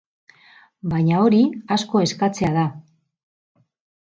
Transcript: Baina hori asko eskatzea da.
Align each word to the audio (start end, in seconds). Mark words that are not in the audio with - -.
Baina 0.93 1.19
hori 1.25 1.41
asko 1.77 2.01
eskatzea 2.07 2.51
da. 2.57 2.65